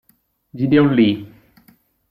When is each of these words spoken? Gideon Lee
Gideon 0.57 0.89
Lee 0.97 1.21